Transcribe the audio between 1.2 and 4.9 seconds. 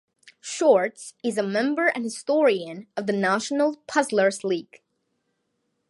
is a member and historian of the National Puzzlers' League.